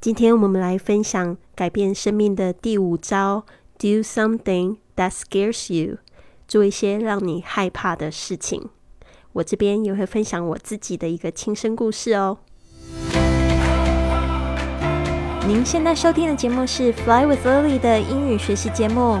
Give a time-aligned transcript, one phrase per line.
[0.00, 3.44] 今天我们来分享改变生命的第五招
[3.78, 5.98] ：Do something that scares you，
[6.46, 8.68] 做一些让你害怕的事情。
[9.32, 12.38] 我这边也会分享我自己的一个亲身故事哦。
[15.48, 19.20] 您现在收听的节目是《Fly with Lily》的英语学习节目，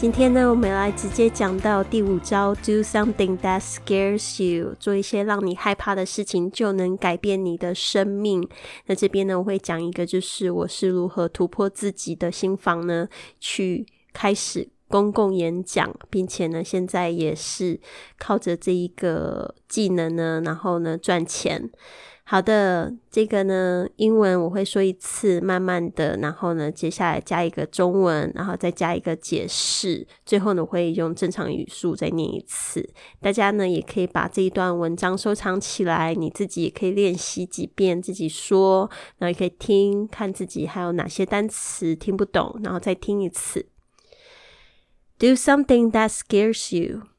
[0.00, 8.48] 今天呢，我们来直接讲到第五招：Do something that scares you，做一些让你害怕的事情，就能改变你的生命。
[8.86, 13.08] 那这边呢，我会讲一个，就是我是如何突破自己的心房呢，
[13.40, 17.78] 去开始公共演讲，并且呢，现在也是
[18.18, 21.70] 靠着这一个技能呢，然后呢赚钱。
[22.30, 32.88] 好的，这个呢，英文我会说一次，慢慢的，然后呢，接下来加一个中文，然后再加一个解释，最后呢，我会用正常语速再念一次。
[33.20, 38.88] 大家呢，也可以把这一段文章收藏起来，你自己也可以练习几遍，自己说，
[39.18, 43.66] 然后也可以听，看自己还有哪些单词听不懂，然后再听一次。
[45.18, 47.09] Do something that scares you.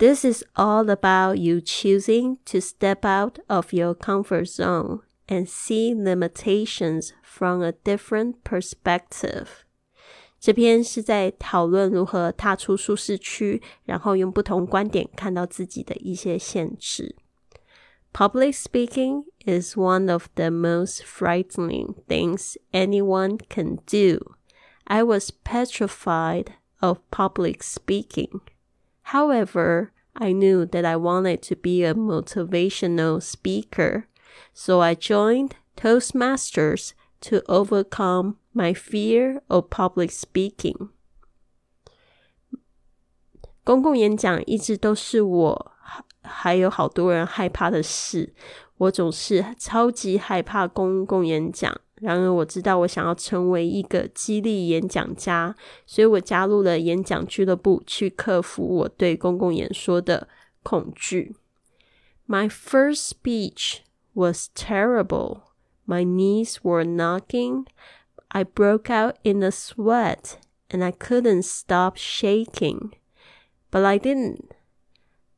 [0.00, 5.94] This is all about you choosing to step out of your comfort zone and see
[5.94, 9.46] limitations from a different perspective.
[10.38, 17.16] 这篇是在讨论如何踏出舒适区，然后用不同观点看到自己的一些限制。
[18.12, 24.36] Public speaking is one of the most frightening things anyone can do.
[24.84, 26.48] I was petrified
[26.80, 28.40] of public speaking.
[29.12, 34.06] However, I knew that I wanted to be a motivational speaker,
[34.54, 40.88] so I joined Toastmasters to overcome my fear of public speaking.
[43.62, 45.72] 公共演讲一直都是我
[46.22, 48.34] 还有好多人害怕的事，
[48.78, 51.78] 我总是超级害怕公共演讲。
[52.00, 55.54] 然而我知道我想要成为一个激励演讲家，
[55.86, 60.28] 所以我加入了演讲俱乐部，去克服我对公共演说的
[60.62, 61.34] 恐惧。
[62.28, 63.78] My first speech
[64.12, 65.42] was terrible.
[65.86, 67.66] My knees were knocking.
[68.28, 70.34] I broke out in a sweat
[70.68, 72.90] and I couldn't stop shaking.
[73.70, 74.50] But I didn't.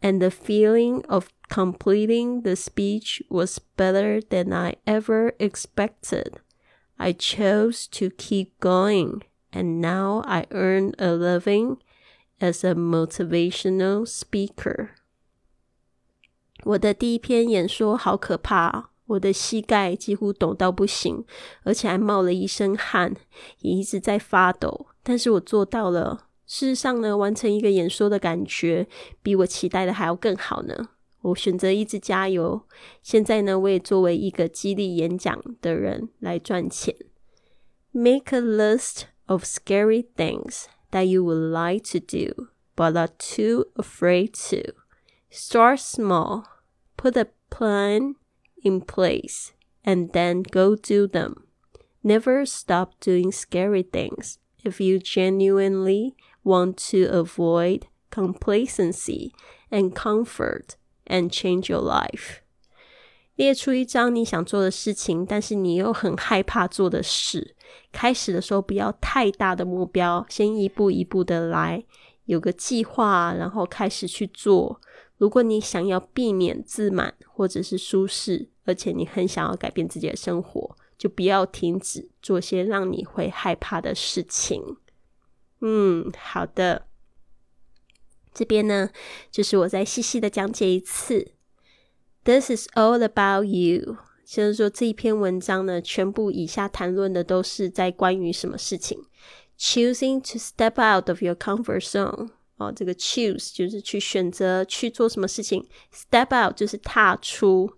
[0.00, 6.38] And the feeling of completing the speech was better than I ever expected.
[7.01, 11.77] I chose to keep going, and now I earn a living
[12.39, 14.89] as a motivational speaker.
[16.63, 21.25] 我的第一篇演说好可怕，我的膝盖几乎抖到不行，
[21.63, 23.15] 而且还冒了一身汗，
[23.61, 24.85] 也一直在发抖。
[25.01, 26.27] 但是我做到了。
[26.45, 28.87] 事实上呢，完成一个演说的感觉，
[29.23, 30.89] 比我期待的还要更好呢。
[31.22, 32.62] 我选择一直加油。
[33.02, 36.94] 现在呢，我也作为一个激励演讲的人来赚钱。
[37.90, 44.32] Make a list of scary things that you would like to do but are too afraid
[44.50, 44.74] to.
[45.30, 46.44] Start small.
[46.96, 48.14] Put a plan
[48.62, 49.50] in place
[49.82, 51.44] and then go do them.
[52.02, 56.14] Never stop doing scary things if you genuinely
[56.44, 59.32] want to avoid complacency
[59.70, 60.76] and comfort
[61.11, 62.37] and change your life.
[63.35, 67.55] 列出一张你想做的事情，但是你又很害怕做的事。
[67.91, 71.83] 开始的时候不要太大的目标，先一步一步的来，
[72.25, 74.79] 有个计划，然后开始去做。
[75.17, 84.77] 如果你想要避免自满或者是舒适，而且你很想要改变自己的生活，就不要停止做些让你会害怕的事情。
[85.61, 86.87] 嗯，好的。
[88.33, 88.89] 这边呢，
[89.29, 91.31] 就是我再细细的讲解一次。
[92.23, 93.97] This is all about you。
[94.25, 99.03] 就是说这一篇文章呢，全部以下谈论的都是在关于什么事情
[99.59, 102.29] ？Choosing to step out of your comfort zone。
[102.55, 107.73] 哦，这个 choose 就是去选择去做什么事情，step out 就是踏出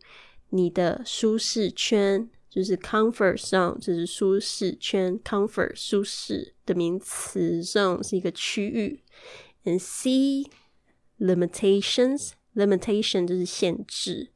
[0.49, 9.01] 你的舒适圈，就是 comfort zone 就是舒适圈，comfort 舒适的名词，zone 是一个区域。
[9.64, 10.46] And see
[11.18, 14.30] limitations，limitation 就是限制。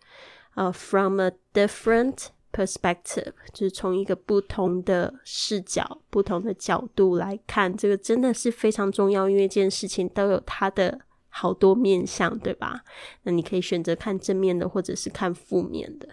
[0.55, 11.01] 呃，from a different perspective，就是从一个不同的视角、不同的角度来看，这个真的是非常重要，因为这件事情都有它的
[11.31, 12.85] 好多面向，对吧？
[13.23, 16.07] 那你可以选择看正面的，或者是看负面的。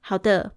[0.00, 0.56] 好的，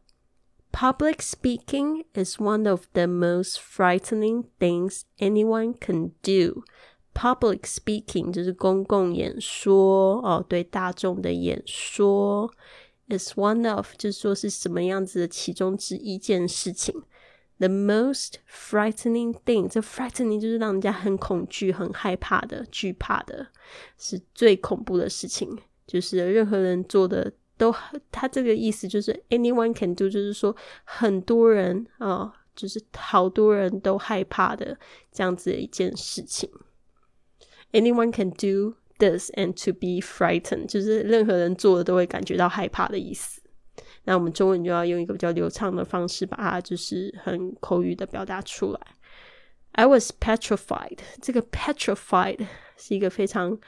[0.71, 6.63] Public speaking is one of the most frightening things anyone can do.
[7.19, 12.49] Public speaking 就是公共演说哦，对大众的演说。
[13.09, 16.94] is one of 就是说是什么样子的其中之一件事情。
[17.59, 23.49] The most frightening thing，这 frightening 就是让人家很恐惧、很害怕的、惧怕的，
[23.97, 25.59] 是最恐怖的事情。
[25.87, 27.75] 就是任何人做的都，
[28.12, 30.55] 他这个意思就是 anyone can do，就是说
[30.85, 34.79] 很多人啊，就是好多人都害怕的
[35.11, 36.49] 这样子的一件事情。
[37.73, 43.41] Anyone can do this and to be frightened，就是任何人做的都会感觉到害怕的意思。
[44.05, 48.81] 那我们中文就要用一个比较流畅的方式把它就是很口语的表达出来。
[49.73, 53.59] I was petrified，这个 petrified 是一个非常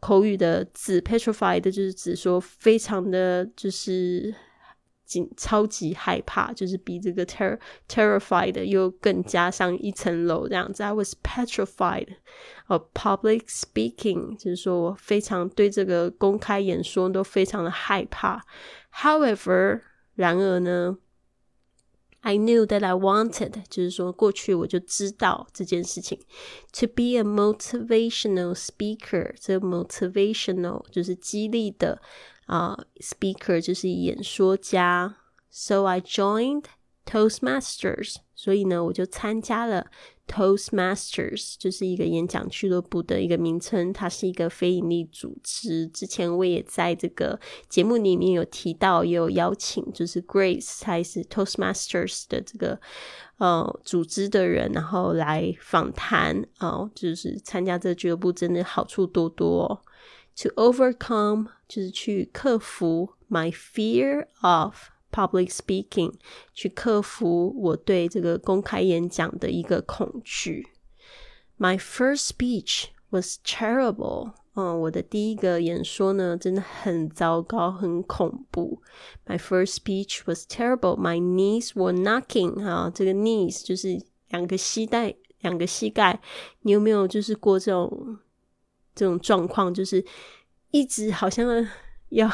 [0.00, 4.34] 口语的字，petrified 就是指说非常的就是
[5.08, 7.58] 紧超级害怕，就是比这个 ter
[7.88, 10.82] terrified 又更加上一层楼这样子。
[10.82, 12.08] I was petrified
[12.66, 18.44] of public speaking，就是说我非常对这个公开演说都非常的害怕。
[18.94, 19.80] However，
[20.14, 20.98] 然而呢
[22.21, 26.19] ？I knew that I wanted，就是说过去我就知道这件事情。
[26.79, 32.01] To be a motivational speaker，这 motivational 就是激励的
[32.45, 35.17] 啊、uh,，speaker 就是演说家。
[35.49, 36.63] So I joined
[37.08, 39.86] Toastmasters，所以呢，我就参加了
[40.26, 45.88] Toastmasters 就是一个演讲俱乐部的一个名称，它是一个非营利组织。
[45.88, 47.40] 之前我也在这个
[47.70, 52.78] 节目里面有提到，也有邀请，就是 Grace，她是 Toastmasters 的这个
[53.38, 59.80] 呃组织的人，然后来访谈哦，就是参加这个俱乐部真的好处多多、哦。
[60.42, 64.90] To overcome 就是去克服 my fear of。
[65.10, 66.14] Public speaking
[66.52, 70.66] 去克服我对这个公开演讲的一个恐惧。
[71.58, 74.32] My first speech was terrible。
[74.54, 78.82] 嗯，我的第一个演说呢，真的很糟糕，很恐怖。
[79.26, 80.96] My first speech was terrible.
[80.98, 82.62] My knees were knocking。
[82.62, 86.20] 哈，这个 knees 就是两个膝盖，两个膝盖。
[86.62, 88.18] 你有没有就是过这种
[88.94, 89.72] 这种状况？
[89.72, 90.04] 就是
[90.70, 91.66] 一直好像。
[92.10, 92.30] 要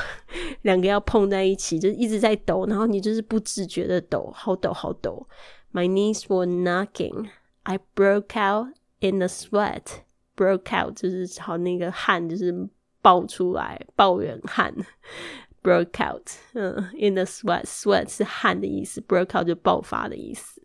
[0.63, 5.27] 两个要碰在一起，就一直在抖，然后你就是不自觉的抖，好抖好抖。
[5.73, 7.29] My knees were knocking.
[7.65, 9.83] I broke out in a sweat.
[10.37, 12.69] Broke out 就是好那个汗就是
[13.01, 14.75] 爆出来，爆人汗。
[15.63, 20.61] Broke out，嗯，in a sweat，sweat 是汗的意思，broke out 就爆发的意思。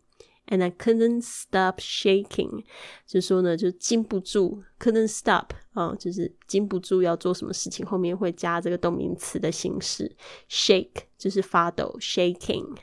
[0.52, 2.64] And I couldn't stop shaking，
[3.06, 10.12] 就说呢，就禁不住，couldn't stop 啊，就是禁不住要做什么事情，后面会加这个动名词的形式
[10.50, 12.76] ，shake 就是发抖，shaking。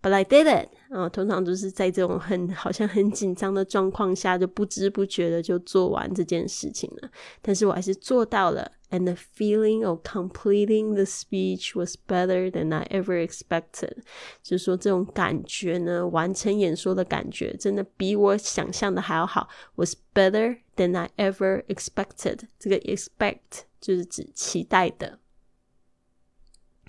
[0.00, 7.10] But I did it 啊，通常都是在这种很好像很紧张的状况下，就不知不觉的就做完这件事情了。
[7.42, 8.70] 但是我还是做到了。
[8.90, 13.98] And the feeling of completing the speech was better than I ever expected。
[14.42, 19.48] 就是说，这种感觉呢，完成演说的感觉，真的比我想象的还要好。
[19.74, 22.42] Was better than I ever expected。
[22.58, 25.18] 这个 expect 就是指期待的。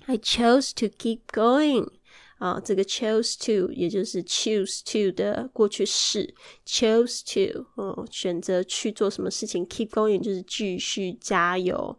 [0.06, 1.88] I chose to keep going。
[2.39, 11.97] 啊，这个 chose to 也就是 choose to 的过去式，chose to 哦，选择去做什么事情，keep going 就是继续加油，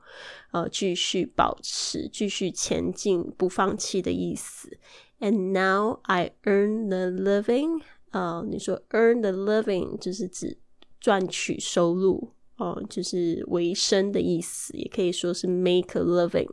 [0.53, 4.79] 呃，继续保持，继续前进，不放弃的意思。
[5.21, 7.81] And now I earn the living，
[8.11, 10.59] 啊，你说 earn the living 就是指
[11.01, 16.51] 赚取收入，哦，就是为生的意思，也可以说是 make a living。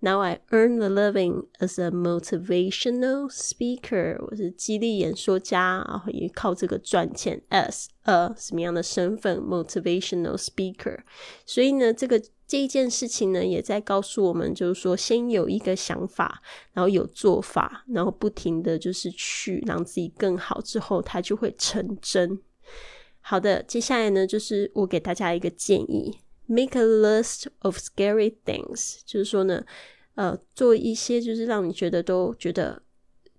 [0.00, 7.42] Now I earn a living as a motivational speaker，我是激励演说家，然后也靠这个赚钱。
[7.50, 11.00] As a 什么样的身份？Motivational speaker。
[11.44, 22.38] 所以呢，这个这一件事情呢，也在告诉我们，就是说，先有一个想法，然后有做法，然后不停的就是去让自己更好，之后它就会成真。
[23.20, 26.20] 好的，接下来呢，就是我给大家一个建议。
[26.50, 29.66] Make a list of scary things，就是说呢，
[30.14, 32.82] 呃，做一些就是让你觉得都觉得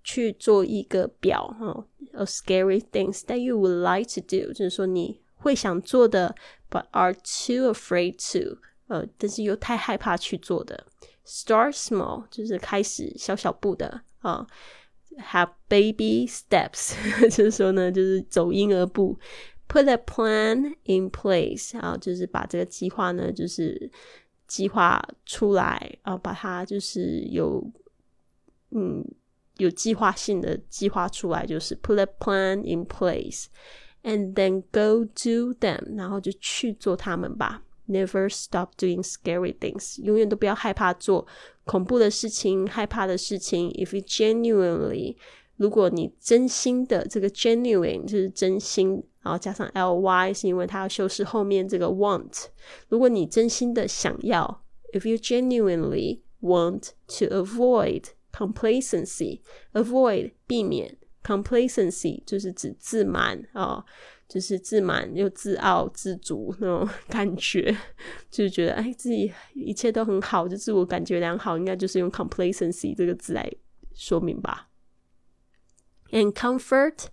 [0.04, 6.36] 去做一个表哈，of scary things that you would like to do，就是说你会想做的
[6.70, 10.86] ，but are too afraid to，呃，但是又太害怕去做的。
[11.26, 14.46] Start small，就是开始小小步的啊
[15.32, 19.18] ，have baby steps，就是说呢，就是走婴儿步。
[19.70, 23.92] Put a plan in place 啊，就是把这个计划呢，就是
[24.48, 27.64] 计划出来啊，把它就是有
[28.72, 29.06] 嗯
[29.58, 33.46] 有计划性的计划出来，就是 put a plan in place
[34.02, 37.62] and then go do them，然后就去做它们吧。
[37.88, 41.28] Never stop doing scary things，永远都不要害怕做
[41.66, 43.70] 恐怖的事情、害怕的事情。
[43.72, 45.16] If you genuinely，
[45.58, 52.46] 如果你真心的，这个 genuine 就是真心，然后加上 ly 是因为它要修饰后面这个 want。
[52.88, 63.84] 如果你真心的想要，If you genuinely want to avoid complacency，avoid 避免 complacency 就是指自满啊，
[64.28, 67.76] 就是自满又自傲自足那种感觉，
[68.32, 73.52] 就是觉得哎自己一切都很好，就自我感觉良好，应该就是用 complacency 这个字来
[73.94, 74.69] 说明吧。
[76.12, 77.06] And comfort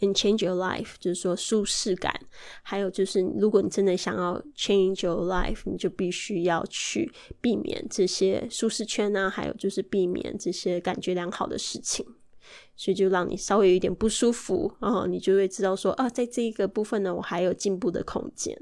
[0.00, 2.20] and change your life，就是说舒适感。
[2.62, 12.04] 还有就是，如果你真的想要 change your life，你就必须要去避免这些舒适圈啊，还有就是避免这些感觉良好的事情。
[12.74, 18.58] 所以就让你稍微有一点不舒服，然后你就会知道说啊，在这一个部分呢，我还有进步的空间。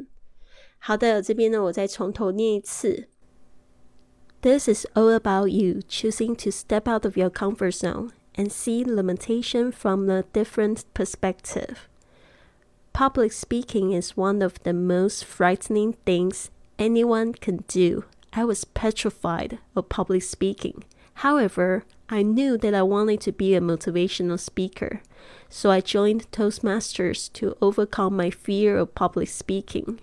[0.79, 3.09] 好的，这边呢，我再从头念一次。
[4.43, 8.11] This is all about you choosing to step out of your comfort zone.
[8.39, 11.89] And see limitation from a different perspective.
[12.93, 18.05] Public speaking is one of the most frightening things anyone can do.
[18.33, 20.85] I was petrified of public speaking.
[21.15, 25.03] However, I knew that I wanted to be a motivational speaker,
[25.49, 29.99] so I joined Toastmasters to overcome my fear of public speaking.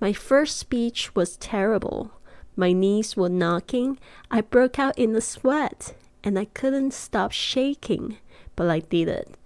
[0.00, 2.12] My first speech was terrible.
[2.56, 3.98] My knees were knocking.
[4.30, 8.16] I broke out in a sweat and I couldn't stop shaking,
[8.56, 9.36] but I did it.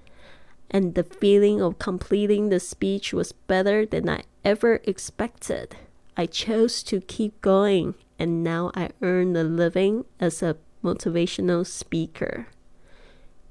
[0.70, 5.76] And the feeling of completing the speech was better than I ever expected.
[6.16, 12.46] I chose to keep going, and now I earn a living as a motivational speaker.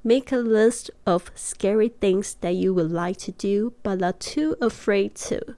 [0.03, 4.55] Make a list of scary things that you would like to do but are too
[4.61, 5.57] afraid to.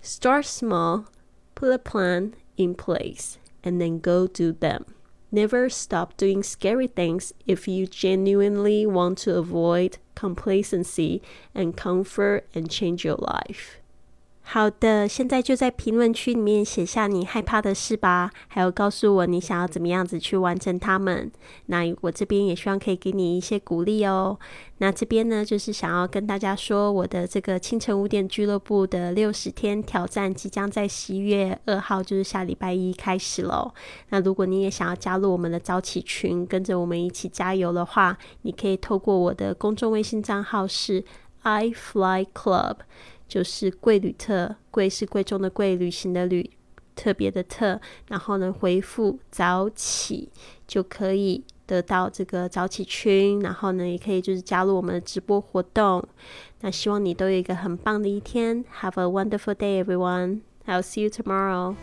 [0.00, 1.06] Start small,
[1.54, 4.95] put a plan in place, and then go do them.
[5.32, 11.20] Never stop doing scary things if you genuinely want to avoid complacency
[11.54, 13.78] and comfort and change your life.
[14.48, 21.30] 好的，现在就在评论区里面写下你害怕的事吧，还有告诉我你想要怎么样子去完成它们。
[21.66, 24.38] 那我这边也希望可以给你一些鼓励哦。
[24.78, 33.74] 那这边呢，就是想要跟大家说，我的这个清晨五点俱乐部的六十天挑战即将在十一月二号，就是下礼拜一开始喽。
[34.10, 41.04] 那如果你也想要加入我们的早起群，跟着我们一起加油的话，你可以透过我的公众微信账号是
[41.42, 42.76] i fly club。
[43.28, 46.48] 就是贵旅特，贵是贵重的贵，旅行的旅，
[46.94, 47.80] 特别的特。
[48.08, 50.30] 然后呢，回复早起
[50.66, 53.40] 就可以得到这个早起群。
[53.40, 56.06] 然后呢，也可以就是加入我们的直播活动。
[56.60, 58.64] 那希望你都有一个很棒的一天。
[58.80, 60.40] Have a wonderful day, everyone.
[60.66, 61.74] I'll see you tomorrow.